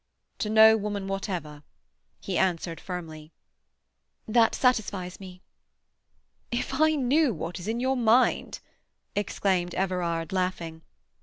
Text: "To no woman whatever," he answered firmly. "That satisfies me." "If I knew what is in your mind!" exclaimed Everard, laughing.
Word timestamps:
"To 0.39 0.49
no 0.49 0.77
woman 0.77 1.05
whatever," 1.07 1.61
he 2.19 2.35
answered 2.35 2.79
firmly. 2.79 3.31
"That 4.27 4.55
satisfies 4.55 5.19
me." 5.19 5.43
"If 6.51 6.73
I 6.81 6.95
knew 6.95 7.35
what 7.35 7.59
is 7.59 7.67
in 7.67 7.79
your 7.79 7.95
mind!" 7.95 8.61
exclaimed 9.15 9.75
Everard, 9.75 10.33
laughing. 10.33 10.81